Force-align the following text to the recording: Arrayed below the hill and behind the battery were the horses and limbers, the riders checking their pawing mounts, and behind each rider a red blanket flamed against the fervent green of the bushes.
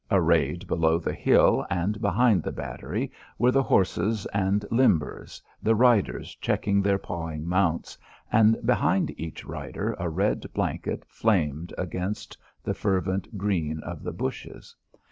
Arrayed 0.09 0.65
below 0.65 0.97
the 0.97 1.13
hill 1.13 1.63
and 1.69 2.01
behind 2.01 2.41
the 2.41 2.51
battery 2.51 3.11
were 3.37 3.51
the 3.51 3.61
horses 3.61 4.25
and 4.33 4.65
limbers, 4.71 5.43
the 5.61 5.75
riders 5.75 6.33
checking 6.41 6.81
their 6.81 6.97
pawing 6.97 7.47
mounts, 7.47 7.99
and 8.31 8.57
behind 8.65 9.13
each 9.15 9.45
rider 9.45 9.95
a 9.99 10.09
red 10.09 10.51
blanket 10.55 11.05
flamed 11.07 11.71
against 11.77 12.35
the 12.63 12.73
fervent 12.73 13.37
green 13.37 13.79
of 13.81 14.01
the 14.01 14.11
bushes. 14.11 14.75